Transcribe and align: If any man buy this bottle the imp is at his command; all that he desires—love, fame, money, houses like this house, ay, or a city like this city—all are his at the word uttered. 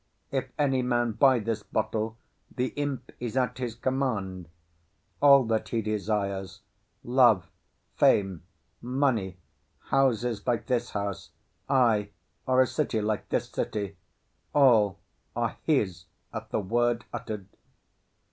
If 0.31 0.49
any 0.57 0.81
man 0.81 1.11
buy 1.11 1.37
this 1.37 1.61
bottle 1.61 2.17
the 2.55 2.69
imp 2.69 3.11
is 3.19 3.37
at 3.37 3.59
his 3.59 3.75
command; 3.75 4.49
all 5.21 5.43
that 5.43 5.69
he 5.69 5.83
desires—love, 5.83 7.45
fame, 7.97 8.41
money, 8.81 9.37
houses 9.77 10.47
like 10.47 10.65
this 10.65 10.89
house, 10.89 11.29
ay, 11.69 12.09
or 12.47 12.63
a 12.63 12.65
city 12.65 12.99
like 12.99 13.29
this 13.29 13.47
city—all 13.49 14.97
are 15.35 15.57
his 15.65 16.05
at 16.33 16.49
the 16.49 16.59
word 16.61 17.05
uttered. 17.13 17.45